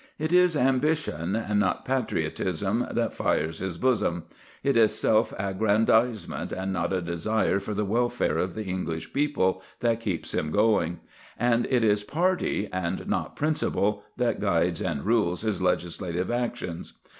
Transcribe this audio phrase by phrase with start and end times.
[0.17, 4.23] It is ambition, and not patriotism, that fires his bosom;
[4.63, 9.61] it is self aggrandisement, and not a desire for the welfare of the English people,
[9.81, 11.01] that keeps him going;
[11.37, 16.93] and it is party, and not principle, that guides and rules his legislative actions.